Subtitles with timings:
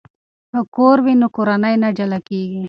[0.51, 2.59] که کور وي نو کورنۍ نه جلا کیږي.